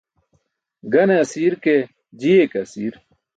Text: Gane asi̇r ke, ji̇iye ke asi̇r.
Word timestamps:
Gane 0.93 1.15
asi̇r 1.23 1.53
ke, 1.63 1.75
ji̇iye 2.19 2.45
ke 2.51 2.57
asi̇r. 2.67 2.93